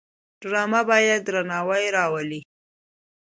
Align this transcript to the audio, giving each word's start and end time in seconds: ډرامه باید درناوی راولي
ډرامه 0.41 0.81
باید 0.89 1.19
درناوی 1.27 1.85
راولي 1.97 2.41